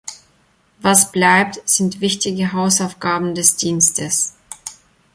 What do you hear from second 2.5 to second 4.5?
Hausaufgaben des Dienstes.